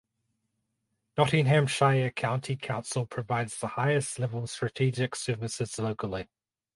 [1.15, 6.27] Nottinghamshire County Council provides the highest level strategic services locally.